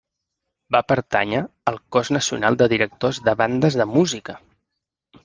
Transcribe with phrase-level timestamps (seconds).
[0.75, 1.41] Va pertànyer
[1.71, 4.37] al Cos Nacional de Directors de Bandes de Música.